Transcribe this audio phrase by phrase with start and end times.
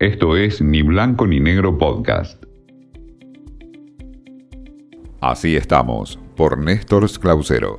[0.00, 2.42] Esto es Ni Blanco ni Negro Podcast.
[5.20, 7.78] Así estamos, por Néstor Clausero.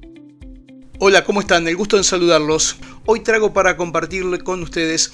[0.99, 1.67] Hola, ¿cómo están?
[1.67, 2.77] El gusto en saludarlos.
[3.07, 5.11] Hoy traigo para compartirle con ustedes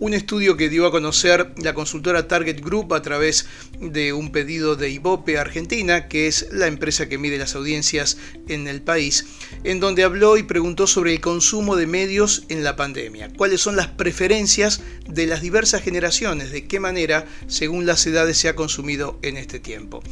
[0.00, 3.46] un estudio que dio a conocer la consultora Target Group a través
[3.80, 8.16] de un pedido de Ibope Argentina, que es la empresa que mide las audiencias
[8.48, 9.26] en el país,
[9.64, 13.76] en donde habló y preguntó sobre el consumo de medios en la pandemia, cuáles son
[13.76, 19.18] las preferencias de las diversas generaciones, de qué manera, según las edades, se ha consumido
[19.22, 20.02] en este tiempo.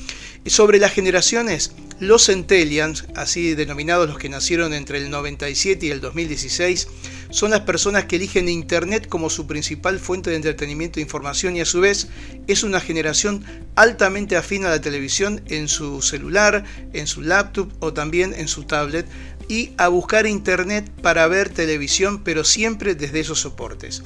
[0.46, 6.00] Sobre las generaciones, los centennials, así denominados los que nacieron entre el 97 y el
[6.00, 6.88] 2016,
[7.30, 11.60] son las personas que eligen Internet como su principal fuente de entretenimiento e información y
[11.60, 12.08] a su vez
[12.46, 13.44] es una generación
[13.74, 18.64] altamente afín a la televisión en su celular, en su laptop o también en su
[18.64, 19.06] tablet
[19.48, 24.02] y a buscar Internet para ver televisión pero siempre desde esos soportes.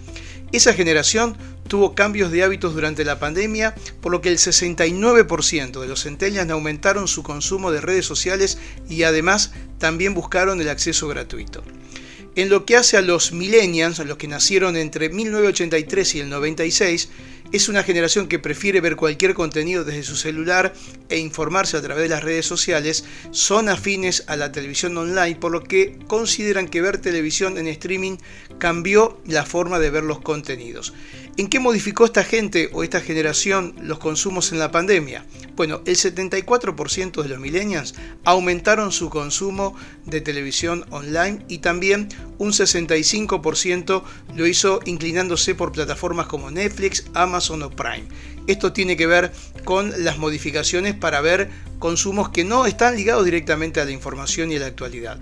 [0.52, 1.37] Esa generación
[1.68, 6.51] tuvo cambios de hábitos durante la pandemia, por lo que el 69% de los centenias
[6.51, 11.62] aumentaron su consumo de redes sociales y además también buscaron el acceso gratuito.
[12.41, 16.30] En lo que hace a los millennials, a los que nacieron entre 1983 y el
[16.30, 17.10] 96,
[17.52, 20.73] es una generación que prefiere ver cualquier contenido desde su celular
[21.11, 25.52] e informarse a través de las redes sociales, son afines a la televisión online, por
[25.52, 28.16] lo que consideran que ver televisión en streaming
[28.59, 30.95] cambió la forma de ver los contenidos.
[31.37, 35.27] ¿En qué modificó esta gente o esta generación los consumos en la pandemia?
[35.57, 39.74] Bueno, el 74% de los millennials aumentaron su consumo
[40.07, 42.09] de televisión online y también
[42.41, 44.02] un 65%
[44.35, 48.09] lo hizo inclinándose por plataformas como Netflix, Amazon o Prime.
[48.46, 49.30] Esto tiene que ver
[49.65, 54.57] con las modificaciones para ver consumos que no están ligados directamente a la información y
[54.57, 55.21] a la actualidad.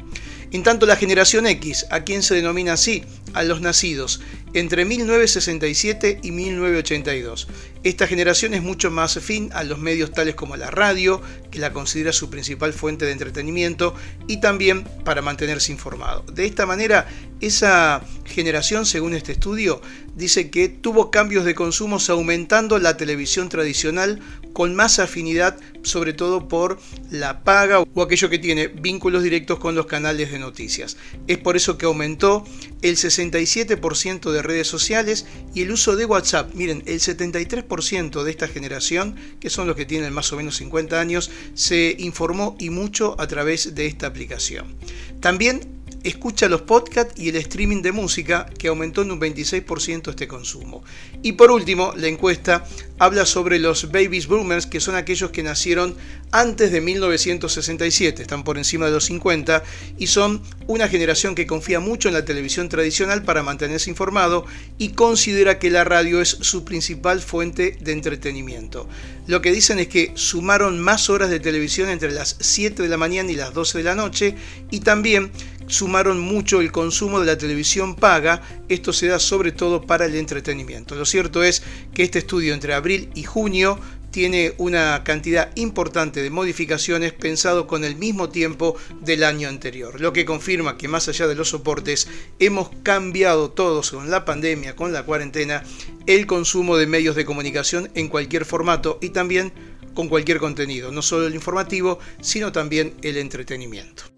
[0.52, 3.02] En tanto, la generación X, a quien se denomina así,
[3.34, 4.20] a los nacidos
[4.54, 7.48] entre 1967 y 1982.
[7.84, 11.72] Esta generación es mucho más afín a los medios tales como la radio, que la
[11.72, 13.94] considera su principal fuente de entretenimiento
[14.26, 16.22] y también para mantenerse informado.
[16.32, 17.06] De esta manera,
[17.40, 19.80] esa generación, según este estudio,
[20.16, 24.20] dice que tuvo cambios de consumos aumentando la televisión tradicional
[24.52, 26.80] con más afinidad, sobre todo por
[27.12, 30.96] la paga o aquello que tiene vínculos directos con los canales de noticias.
[31.28, 32.44] Es por eso que aumentó
[32.82, 36.52] el 67% de redes sociales y el uso de WhatsApp.
[36.54, 37.67] Miren, el 73%
[38.24, 42.56] de esta generación, que son los que tienen más o menos 50 años, se informó
[42.58, 44.74] y mucho a través de esta aplicación.
[45.20, 50.28] También escucha los podcasts y el streaming de música, que aumentó en un 26% este
[50.28, 50.84] consumo.
[51.22, 52.64] Y por último, la encuesta
[52.98, 55.96] habla sobre los babies boomers, que son aquellos que nacieron
[56.30, 59.62] antes de 1967, están por encima de los 50
[59.98, 64.44] y son una generación que confía mucho en la televisión tradicional para mantenerse informado
[64.76, 68.86] y considera que la radio es su principal fuente de entretenimiento.
[69.26, 72.96] Lo que dicen es que sumaron más horas de televisión entre las 7 de la
[72.96, 74.34] mañana y las 12 de la noche
[74.70, 75.30] y también
[75.68, 80.16] sumaron mucho el consumo de la televisión paga, esto se da sobre todo para el
[80.16, 80.94] entretenimiento.
[80.96, 81.62] Lo cierto es
[81.94, 83.78] que este estudio entre abril y junio
[84.10, 90.12] tiene una cantidad importante de modificaciones pensado con el mismo tiempo del año anterior, lo
[90.12, 92.08] que confirma que más allá de los soportes
[92.38, 95.62] hemos cambiado todos con la pandemia, con la cuarentena,
[96.06, 99.52] el consumo de medios de comunicación en cualquier formato y también
[99.94, 104.17] con cualquier contenido, no solo el informativo, sino también el entretenimiento.